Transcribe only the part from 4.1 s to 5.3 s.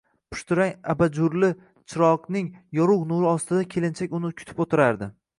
uni kutib o`tirardi